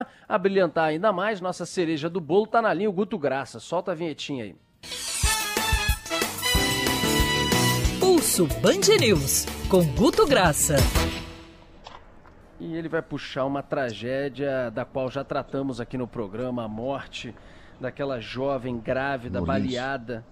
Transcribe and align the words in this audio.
A 0.28 0.38
brilhantar 0.38 0.88
ainda 0.88 1.12
mais, 1.12 1.40
nossa 1.40 1.64
cereja 1.64 2.08
do 2.08 2.20
bolo 2.20 2.46
tá 2.46 2.60
na 2.60 2.72
linha, 2.72 2.90
o 2.90 2.92
Guto 2.92 3.18
Graça. 3.18 3.60
Solta 3.60 3.92
a 3.92 3.94
vinhetinha 3.94 4.44
aí. 4.44 4.56
Pulso 8.00 8.46
Band 8.60 8.96
News, 9.00 9.46
com 9.68 9.84
Guto 9.94 10.26
Graça. 10.26 10.76
E 12.58 12.74
ele 12.74 12.88
vai 12.88 13.02
puxar 13.02 13.44
uma 13.44 13.62
tragédia 13.62 14.70
da 14.70 14.84
qual 14.84 15.10
já 15.10 15.22
tratamos 15.22 15.80
aqui 15.80 15.98
no 15.98 16.06
programa, 16.06 16.64
a 16.64 16.68
morte 16.68 17.34
daquela 17.78 18.18
jovem 18.18 18.78
grávida, 18.78 19.40
no 19.40 19.46
baleada 19.46 20.24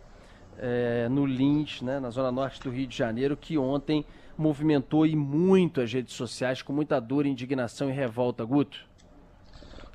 é, 0.59 1.09
no 1.11 1.27
Lins, 1.27 1.83
né, 1.83 2.01
na 2.01 2.11
zona 2.11 2.33
norte 2.33 2.61
do 2.63 2.71
Rio 2.71 2.87
de 2.87 2.97
Janeiro, 2.97 3.37
que 3.37 3.59
ontem 3.59 4.07
movimentou 4.39 5.07
e 5.07 5.15
muito 5.15 5.81
as 5.81 5.93
redes 5.93 6.15
sociais 6.15 6.63
com 6.63 6.73
muita 6.73 6.99
dor, 6.99 7.27
indignação 7.27 7.91
e 7.91 7.93
revolta. 7.93 8.45
Guto? 8.45 8.79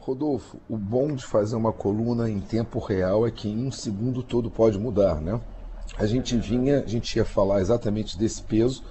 Rodolfo, 0.09 0.59
o 0.67 0.75
bom 0.75 1.13
de 1.13 1.23
fazer 1.23 1.55
uma 1.55 1.71
coluna 1.71 2.27
em 2.27 2.39
tempo 2.39 2.79
real 2.79 3.27
é 3.27 3.31
que 3.31 3.47
em 3.47 3.67
um 3.67 3.71
segundo 3.71 4.23
todo 4.23 4.49
pode 4.49 4.79
mudar, 4.79 5.21
né? 5.21 5.39
A 5.99 6.07
gente 6.07 6.35
vinha, 6.35 6.79
a 6.79 6.87
gente 6.87 7.15
ia 7.15 7.23
falar 7.23 7.61
exatamente 7.61 8.17
desse 8.17 8.41
peso, 8.41 8.83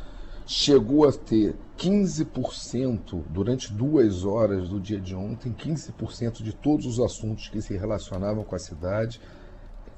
chegou 0.47 1.09
a 1.09 1.13
ter 1.13 1.57
15% 1.77 3.25
durante 3.31 3.73
duas 3.73 4.25
horas 4.25 4.69
do 4.69 4.79
dia 4.79 5.01
de 5.01 5.17
ontem, 5.17 5.53
15% 5.53 6.41
de 6.41 6.53
todos 6.53 6.87
os 6.87 7.01
assuntos 7.01 7.49
que 7.49 7.61
se 7.61 7.77
relacionavam 7.77 8.45
com 8.45 8.55
a 8.55 8.61
cidade 8.61 9.21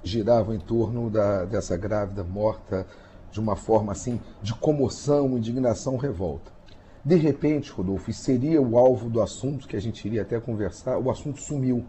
giravam 0.03 0.55
em 0.55 0.59
torno 0.59 1.11
da, 1.11 1.45
dessa 1.45 1.77
grávida 1.77 2.25
morta 2.25 2.87
de 3.31 3.39
uma 3.39 3.57
forma 3.57 3.93
assim 3.93 4.19
de 4.43 4.55
comoção, 4.55 5.37
indignação, 5.37 5.99
revolta. 5.99 6.51
De 7.03 7.17
repente, 7.17 7.71
Rodolfo, 7.71 8.13
seria 8.13 8.61
o 8.61 8.77
alvo 8.77 9.09
do 9.09 9.23
assunto 9.23 9.67
que 9.67 9.75
a 9.75 9.81
gente 9.81 10.05
iria 10.07 10.21
até 10.21 10.39
conversar, 10.39 10.99
o 10.99 11.11
assunto 11.11 11.41
sumiu. 11.41 11.85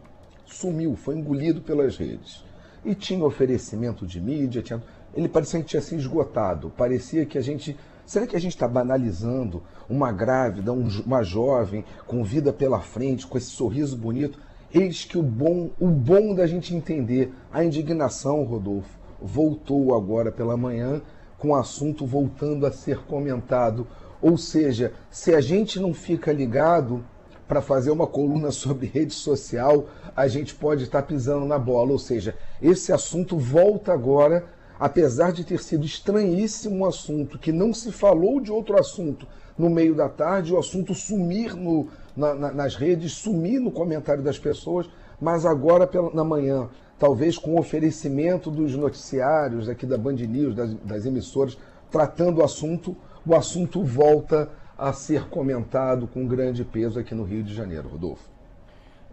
Sumiu, 0.45 0.95
foi 0.95 1.17
engolido 1.17 1.61
pelas 1.61 1.97
redes. 1.97 2.45
E 2.83 2.95
tinha 2.95 3.23
oferecimento 3.23 4.07
de 4.07 4.21
mídia, 4.21 4.61
tinha... 4.61 4.81
ele 5.13 5.27
parecia 5.27 5.59
que 5.59 5.65
tinha 5.65 5.81
se 5.81 5.95
esgotado. 5.95 6.71
Parecia 6.77 7.25
que 7.25 7.37
a 7.37 7.41
gente. 7.41 7.77
Será 8.05 8.25
que 8.25 8.35
a 8.35 8.39
gente 8.39 8.53
está 8.53 8.67
banalizando 8.67 9.61
uma 9.89 10.11
grávida, 10.11 10.71
um, 10.71 10.87
uma 11.05 11.23
jovem, 11.23 11.83
com 12.07 12.23
vida 12.23 12.53
pela 12.53 12.79
frente, 12.79 13.27
com 13.27 13.37
esse 13.37 13.51
sorriso 13.51 13.97
bonito? 13.97 14.39
Eis 14.73 15.03
que 15.03 15.17
o 15.17 15.23
bom, 15.23 15.71
o 15.77 15.87
bom 15.87 16.33
da 16.33 16.47
gente 16.47 16.73
entender 16.73 17.33
a 17.51 17.63
indignação, 17.63 18.43
Rodolfo, 18.43 18.97
voltou 19.21 19.93
agora 19.93 20.31
pela 20.31 20.55
manhã, 20.55 21.01
com 21.37 21.49
o 21.49 21.55
assunto 21.55 22.05
voltando 22.05 22.65
a 22.65 22.71
ser 22.71 22.99
comentado 22.99 23.85
ou 24.21 24.37
seja, 24.37 24.93
se 25.09 25.33
a 25.33 25.41
gente 25.41 25.79
não 25.79 25.93
fica 25.93 26.31
ligado 26.31 27.03
para 27.47 27.61
fazer 27.61 27.91
uma 27.91 28.07
coluna 28.07 28.51
sobre 28.51 28.87
rede 28.87 29.13
social, 29.13 29.87
a 30.15 30.27
gente 30.27 30.55
pode 30.55 30.83
estar 30.83 31.01
pisando 31.01 31.45
na 31.45 31.57
bola. 31.57 31.91
Ou 31.91 31.99
seja, 31.99 32.35
esse 32.61 32.93
assunto 32.93 33.37
volta 33.37 33.91
agora, 33.91 34.45
apesar 34.79 35.31
de 35.31 35.43
ter 35.43 35.61
sido 35.61 35.85
estranhíssimo 35.85 36.77
um 36.77 36.85
assunto, 36.85 37.39
que 37.39 37.51
não 37.51 37.73
se 37.73 37.91
falou 37.91 38.39
de 38.39 38.51
outro 38.51 38.79
assunto 38.79 39.27
no 39.57 39.69
meio 39.69 39.93
da 39.93 40.07
tarde, 40.07 40.53
o 40.53 40.57
assunto 40.57 40.93
sumir 40.93 41.55
no, 41.55 41.87
na, 42.15 42.33
na, 42.33 42.51
nas 42.51 42.75
redes, 42.75 43.13
sumir 43.13 43.59
no 43.59 43.71
comentário 43.71 44.23
das 44.23 44.39
pessoas, 44.39 44.89
mas 45.19 45.45
agora 45.45 45.85
pela, 45.85 46.11
na 46.13 46.23
manhã, 46.23 46.69
talvez 46.97 47.37
com 47.37 47.55
o 47.55 47.59
oferecimento 47.59 48.49
dos 48.49 48.75
noticiários 48.75 49.67
aqui 49.67 49.85
da 49.85 49.97
Band 49.97 50.13
News, 50.13 50.55
das, 50.55 50.73
das 50.85 51.05
emissoras, 51.05 51.57
tratando 51.91 52.39
o 52.39 52.43
assunto 52.43 52.95
o 53.25 53.35
assunto 53.35 53.83
volta 53.83 54.49
a 54.77 54.91
ser 54.91 55.25
comentado 55.29 56.07
com 56.07 56.25
grande 56.25 56.65
peso 56.65 56.99
aqui 56.99 57.13
no 57.13 57.23
Rio 57.23 57.43
de 57.43 57.53
Janeiro, 57.53 57.87
Rodolfo. 57.87 58.31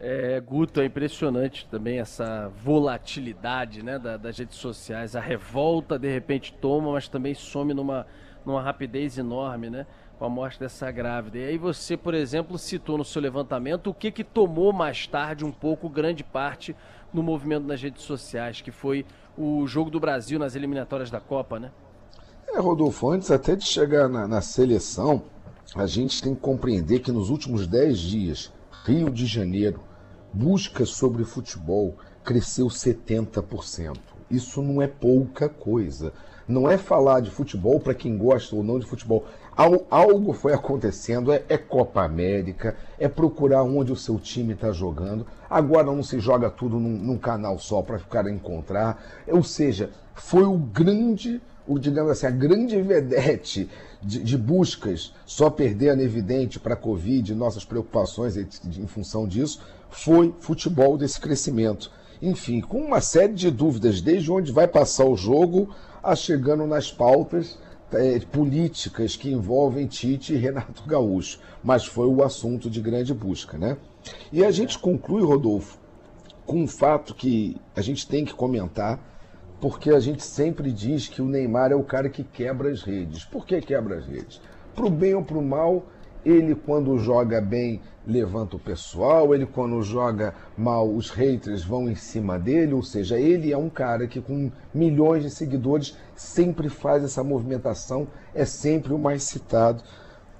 É, 0.00 0.40
Guto, 0.40 0.80
é 0.80 0.84
impressionante 0.84 1.66
também 1.68 1.98
essa 1.98 2.48
volatilidade 2.62 3.82
né, 3.82 3.98
da, 3.98 4.16
das 4.16 4.38
redes 4.38 4.56
sociais. 4.56 5.16
A 5.16 5.20
revolta 5.20 5.98
de 5.98 6.08
repente 6.08 6.54
toma, 6.54 6.92
mas 6.92 7.08
também 7.08 7.34
some 7.34 7.74
numa, 7.74 8.06
numa 8.46 8.62
rapidez 8.62 9.18
enorme, 9.18 9.68
né? 9.68 9.86
Com 10.16 10.24
a 10.24 10.28
morte 10.28 10.58
dessa 10.58 10.90
grávida. 10.90 11.38
E 11.38 11.44
aí 11.44 11.58
você, 11.58 11.96
por 11.96 12.14
exemplo, 12.14 12.56
citou 12.58 12.96
no 12.96 13.04
seu 13.04 13.20
levantamento 13.20 13.90
o 13.90 13.94
que, 13.94 14.10
que 14.10 14.24
tomou 14.24 14.72
mais 14.72 15.06
tarde 15.06 15.44
um 15.44 15.52
pouco 15.52 15.88
grande 15.88 16.22
parte 16.24 16.74
no 17.12 17.22
movimento 17.22 17.66
nas 17.66 17.82
redes 17.82 18.02
sociais, 18.02 18.60
que 18.60 18.70
foi 18.70 19.04
o 19.36 19.66
jogo 19.66 19.90
do 19.90 20.00
Brasil 20.00 20.38
nas 20.38 20.54
eliminatórias 20.54 21.10
da 21.10 21.20
Copa, 21.20 21.58
né? 21.58 21.70
É, 22.58 22.60
Rodolfo, 22.60 23.08
antes 23.12 23.30
até 23.30 23.54
de 23.54 23.64
chegar 23.64 24.08
na, 24.08 24.26
na 24.26 24.40
seleção, 24.40 25.22
a 25.76 25.86
gente 25.86 26.20
tem 26.20 26.34
que 26.34 26.40
compreender 26.40 26.98
que 26.98 27.12
nos 27.12 27.30
últimos 27.30 27.68
10 27.68 27.96
dias, 27.96 28.52
Rio 28.84 29.10
de 29.10 29.26
Janeiro, 29.26 29.78
busca 30.32 30.84
sobre 30.84 31.22
futebol 31.22 31.94
cresceu 32.24 32.66
70%. 32.66 33.96
Isso 34.28 34.60
não 34.60 34.82
é 34.82 34.88
pouca 34.88 35.48
coisa. 35.48 36.12
Não 36.48 36.68
é 36.68 36.76
falar 36.76 37.20
de 37.20 37.30
futebol 37.30 37.78
para 37.78 37.94
quem 37.94 38.18
gosta 38.18 38.56
ou 38.56 38.64
não 38.64 38.80
de 38.80 38.86
futebol. 38.86 39.24
Algo 39.88 40.32
foi 40.32 40.52
acontecendo, 40.52 41.32
é, 41.32 41.44
é 41.48 41.56
Copa 41.56 42.02
América, 42.02 42.74
é 42.98 43.06
procurar 43.06 43.62
onde 43.62 43.92
o 43.92 43.96
seu 43.96 44.18
time 44.18 44.54
está 44.54 44.72
jogando. 44.72 45.24
Agora 45.48 45.84
não 45.84 46.02
se 46.02 46.18
joga 46.18 46.50
tudo 46.50 46.80
num, 46.80 46.98
num 46.98 47.18
canal 47.18 47.56
só 47.56 47.82
para 47.82 48.00
ficar 48.00 48.26
a 48.26 48.32
encontrar. 48.32 49.00
Ou 49.28 49.44
seja, 49.44 49.90
foi 50.12 50.42
o 50.42 50.58
grande 50.58 51.40
o, 51.68 51.78
digamos 51.78 52.10
assim, 52.10 52.26
a 52.26 52.30
grande 52.30 52.80
vedete 52.80 53.68
de, 54.02 54.22
de 54.22 54.38
buscas, 54.38 55.12
só 55.26 55.50
perdendo 55.50 56.02
evidente 56.02 56.58
para 56.58 56.74
a 56.74 56.76
Covid, 56.76 57.34
nossas 57.34 57.64
preocupações 57.64 58.36
em 58.36 58.86
função 58.86 59.28
disso, 59.28 59.60
foi 59.90 60.34
futebol 60.40 60.96
desse 60.96 61.20
crescimento. 61.20 61.90
Enfim, 62.20 62.60
com 62.60 62.78
uma 62.78 63.00
série 63.00 63.34
de 63.34 63.50
dúvidas, 63.50 64.00
desde 64.00 64.32
onde 64.32 64.50
vai 64.50 64.66
passar 64.66 65.04
o 65.04 65.16
jogo, 65.16 65.72
a 66.02 66.16
chegando 66.16 66.66
nas 66.66 66.90
pautas 66.90 67.58
é, 67.92 68.18
políticas 68.20 69.14
que 69.14 69.30
envolvem 69.30 69.86
Tite 69.86 70.32
e 70.32 70.36
Renato 70.36 70.82
Gaúcho. 70.86 71.38
Mas 71.62 71.84
foi 71.84 72.06
o 72.06 72.24
assunto 72.24 72.70
de 72.70 72.80
grande 72.80 73.12
busca, 73.12 73.58
né? 73.58 73.76
E 74.32 74.44
a 74.44 74.50
gente 74.50 74.78
conclui, 74.78 75.22
Rodolfo, 75.22 75.78
com 76.46 76.62
um 76.62 76.66
fato 76.66 77.14
que 77.14 77.56
a 77.76 77.82
gente 77.82 78.06
tem 78.08 78.24
que 78.24 78.32
comentar, 78.32 78.98
porque 79.60 79.90
a 79.90 80.00
gente 80.00 80.22
sempre 80.22 80.70
diz 80.70 81.08
que 81.08 81.20
o 81.20 81.26
Neymar 81.26 81.72
é 81.72 81.74
o 81.74 81.82
cara 81.82 82.08
que 82.08 82.22
quebra 82.22 82.70
as 82.70 82.82
redes. 82.82 83.24
Por 83.24 83.44
que 83.44 83.60
quebra 83.60 83.98
as 83.98 84.06
redes? 84.06 84.40
Para 84.74 84.86
o 84.86 84.90
bem 84.90 85.14
ou 85.14 85.24
para 85.24 85.38
o 85.38 85.42
mal, 85.42 85.86
ele 86.24 86.54
quando 86.54 86.96
joga 86.98 87.40
bem 87.40 87.80
levanta 88.06 88.56
o 88.56 88.60
pessoal, 88.60 89.34
ele 89.34 89.44
quando 89.44 89.82
joga 89.82 90.34
mal 90.56 90.88
os 90.88 91.10
haters 91.10 91.62
vão 91.62 91.90
em 91.90 91.94
cima 91.94 92.38
dele, 92.38 92.72
ou 92.72 92.82
seja, 92.82 93.18
ele 93.18 93.52
é 93.52 93.58
um 93.58 93.68
cara 93.68 94.06
que 94.06 94.20
com 94.20 94.50
milhões 94.72 95.24
de 95.24 95.30
seguidores 95.30 95.96
sempre 96.14 96.68
faz 96.68 97.04
essa 97.04 97.22
movimentação, 97.22 98.08
é 98.34 98.44
sempre 98.44 98.94
o 98.94 98.98
mais 98.98 99.24
citado. 99.24 99.82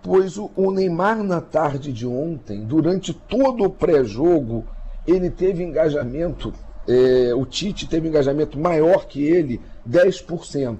Pois 0.03 0.39
o 0.39 0.71
Neymar 0.71 1.23
na 1.23 1.41
tarde 1.41 1.93
de 1.93 2.07
ontem, 2.07 2.65
durante 2.65 3.12
todo 3.12 3.65
o 3.65 3.71
pré-jogo, 3.71 4.65
ele 5.07 5.28
teve 5.28 5.62
engajamento 5.65 6.55
é, 6.88 7.34
o 7.34 7.44
Tite 7.44 7.87
teve 7.87 8.06
um 8.06 8.10
engajamento 8.10 8.59
maior 8.59 9.06
que 9.06 9.22
ele, 9.22 9.60
10%. 9.88 10.78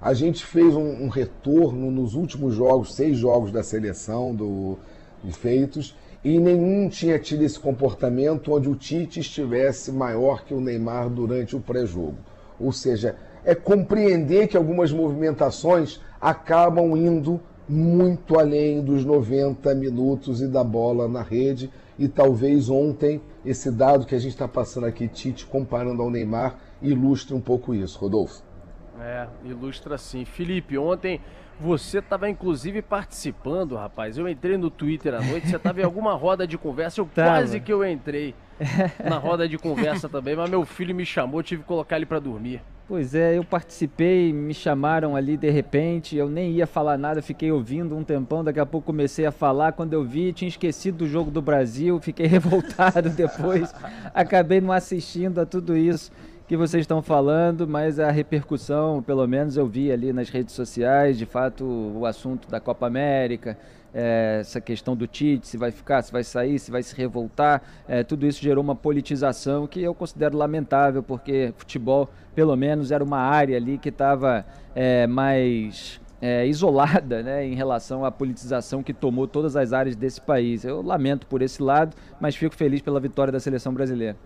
A 0.00 0.14
gente 0.14 0.44
fez 0.44 0.74
um, 0.74 1.04
um, 1.04 1.08
retorno 1.08 1.90
nos 1.90 2.14
últimos 2.14 2.54
jogos, 2.54 2.94
seis 2.94 3.18
jogos 3.18 3.52
da 3.52 3.62
seleção 3.62 4.34
do, 4.34 4.78
feitos, 5.32 5.94
e 6.24 6.38
nenhum 6.38 6.88
tinha 6.88 7.18
tido 7.18 7.42
esse 7.42 7.60
comportamento 7.60 8.54
onde 8.54 8.70
o 8.70 8.74
Tite 8.74 9.20
estivesse 9.20 9.92
maior 9.92 10.44
que 10.44 10.54
o 10.54 10.60
Neymar 10.60 11.10
durante 11.10 11.54
o 11.54 11.60
pré-jogo. 11.60 12.16
Ou 12.58 12.72
seja, 12.72 13.14
é 13.44 13.54
compreender 13.54 14.48
que 14.48 14.56
algumas 14.56 14.90
movimentações 14.90 16.00
acabam 16.18 16.96
indo 16.96 17.38
muito 17.68 18.38
além 18.38 18.82
dos 18.82 19.04
90 19.04 19.74
minutos 19.74 20.40
e 20.40 20.48
da 20.48 20.64
bola 20.64 21.06
na 21.06 21.22
rede 21.22 21.70
e 21.98 22.08
talvez 22.08 22.68
ontem 22.68 23.20
esse 23.44 23.70
dado 23.70 24.06
que 24.06 24.14
a 24.14 24.18
gente 24.18 24.32
está 24.32 24.48
passando 24.48 24.86
aqui, 24.86 25.06
Tite, 25.08 25.46
comparando 25.46 26.02
ao 26.02 26.10
Neymar, 26.10 26.56
ilustre 26.82 27.34
um 27.34 27.40
pouco 27.40 27.74
isso, 27.74 27.98
Rodolfo. 27.98 28.42
É, 29.00 29.26
ilustra 29.44 29.98
sim. 29.98 30.24
Felipe, 30.24 30.78
ontem 30.78 31.20
você 31.58 31.98
estava 31.98 32.28
inclusive 32.28 32.82
participando, 32.82 33.76
rapaz. 33.76 34.18
Eu 34.18 34.28
entrei 34.28 34.56
no 34.56 34.70
Twitter 34.70 35.14
à 35.14 35.20
noite, 35.20 35.48
você 35.48 35.56
estava 35.56 35.80
em 35.80 35.84
alguma 35.84 36.14
roda 36.16 36.46
de 36.46 36.58
conversa, 36.58 37.00
eu 37.00 37.06
tava. 37.06 37.28
quase 37.28 37.60
que 37.60 37.72
eu 37.72 37.84
entrei 37.84 38.34
na 39.02 39.18
roda 39.18 39.48
de 39.48 39.58
conversa 39.58 40.08
também, 40.08 40.36
mas 40.36 40.50
meu 40.50 40.64
filho 40.64 40.94
me 40.94 41.04
chamou, 41.04 41.42
tive 41.42 41.62
que 41.62 41.68
colocar 41.68 41.96
ele 41.96 42.06
para 42.06 42.18
dormir. 42.18 42.60
Pois 42.86 43.14
é, 43.14 43.38
eu 43.38 43.42
participei, 43.42 44.30
me 44.30 44.52
chamaram 44.52 45.16
ali 45.16 45.38
de 45.38 45.48
repente, 45.48 46.16
eu 46.16 46.28
nem 46.28 46.52
ia 46.52 46.66
falar 46.66 46.98
nada, 46.98 47.22
fiquei 47.22 47.50
ouvindo 47.50 47.96
um 47.96 48.04
tempão, 48.04 48.44
daqui 48.44 48.60
a 48.60 48.66
pouco 48.66 48.88
comecei 48.88 49.24
a 49.24 49.32
falar, 49.32 49.72
quando 49.72 49.94
eu 49.94 50.04
vi, 50.04 50.34
tinha 50.34 50.50
esquecido 50.50 50.98
do 50.98 51.06
jogo 51.06 51.30
do 51.30 51.40
Brasil, 51.40 51.98
fiquei 51.98 52.26
revoltado 52.28 53.08
depois, 53.08 53.74
acabei 54.12 54.60
não 54.60 54.70
assistindo 54.70 55.40
a 55.40 55.46
tudo 55.46 55.74
isso 55.74 56.12
que 56.46 56.56
vocês 56.56 56.82
estão 56.82 57.00
falando, 57.00 57.66
mas 57.66 57.98
a 57.98 58.10
repercussão, 58.10 59.02
pelo 59.02 59.26
menos 59.26 59.56
eu 59.56 59.66
vi 59.66 59.90
ali 59.90 60.12
nas 60.12 60.28
redes 60.28 60.54
sociais, 60.54 61.16
de 61.16 61.24
fato, 61.24 61.64
o 61.64 62.04
assunto 62.04 62.48
da 62.48 62.60
Copa 62.60 62.86
América, 62.86 63.56
é, 63.94 64.38
essa 64.40 64.60
questão 64.60 64.94
do 64.94 65.06
Tite, 65.06 65.46
se 65.46 65.56
vai 65.56 65.70
ficar, 65.70 66.02
se 66.02 66.12
vai 66.12 66.22
sair, 66.22 66.58
se 66.58 66.70
vai 66.70 66.82
se 66.82 66.94
revoltar, 66.94 67.62
é, 67.88 68.02
tudo 68.02 68.26
isso 68.26 68.42
gerou 68.42 68.62
uma 68.62 68.74
politização 68.74 69.66
que 69.66 69.80
eu 69.80 69.94
considero 69.94 70.36
lamentável, 70.36 71.02
porque 71.02 71.54
futebol, 71.56 72.10
pelo 72.34 72.54
menos, 72.56 72.90
era 72.90 73.02
uma 73.02 73.18
área 73.18 73.56
ali 73.56 73.78
que 73.78 73.88
estava 73.88 74.44
é, 74.74 75.06
mais 75.06 75.98
é, 76.20 76.46
isolada 76.46 77.22
né, 77.22 77.46
em 77.46 77.54
relação 77.54 78.04
à 78.04 78.10
politização 78.10 78.82
que 78.82 78.92
tomou 78.92 79.26
todas 79.26 79.56
as 79.56 79.72
áreas 79.72 79.96
desse 79.96 80.20
país. 80.20 80.62
Eu 80.64 80.82
lamento 80.82 81.26
por 81.26 81.40
esse 81.40 81.62
lado, 81.62 81.96
mas 82.20 82.36
fico 82.36 82.54
feliz 82.54 82.82
pela 82.82 83.00
vitória 83.00 83.32
da 83.32 83.40
seleção 83.40 83.72
brasileira. 83.72 84.16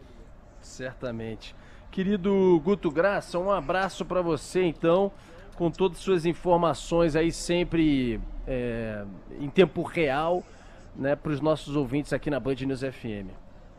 Certamente. 0.61 1.55
Querido 1.91 2.61
Guto 2.65 2.91
Graça, 2.91 3.39
um 3.39 3.51
abraço 3.51 4.05
para 4.05 4.23
você 4.23 4.63
então, 4.63 5.11
com 5.57 5.71
todas 5.71 5.99
as 5.99 6.05
suas 6.05 6.27
informações 6.27 7.17
aí 7.17 7.33
sempre 7.33 8.21
é, 8.47 9.05
em 9.41 9.49
tempo 9.49 9.83
real, 9.83 10.45
né, 10.95 11.17
para 11.17 11.33
os 11.33 11.41
nossos 11.41 11.75
ouvintes 11.75 12.13
aqui 12.13 12.31
na 12.31 12.39
Band 12.39 12.55
News 12.55 12.81
FM. 12.81 13.31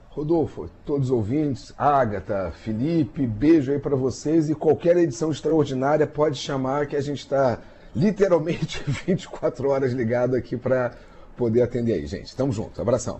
Rodolfo, 0.10 0.70
todos 0.86 1.08
os 1.08 1.12
ouvintes, 1.12 1.74
Agatha, 1.78 2.52
Felipe, 2.52 3.26
beijo 3.28 3.72
aí 3.72 3.80
para 3.80 3.96
vocês 3.96 4.50
e 4.50 4.56
qualquer 4.56 4.98
edição 4.98 5.32
extraordinária 5.32 6.08
pode 6.08 6.38
chamar 6.38 6.88
que 6.88 6.96
a 6.96 7.02
gente 7.02 7.20
está 7.20 7.60
literalmente 7.96 8.84
24 9.06 9.70
horas 9.70 9.94
ligado 9.94 10.36
aqui 10.36 10.58
para 10.58 10.94
poder 11.38 11.62
atender 11.62 11.94
aí, 11.94 12.06
gente. 12.08 12.36
Tamo 12.36 12.52
junto, 12.52 12.82
abração. 12.82 13.20